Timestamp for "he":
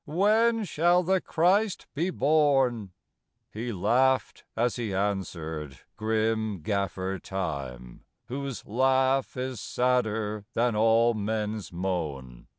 3.53-3.71, 4.77-4.95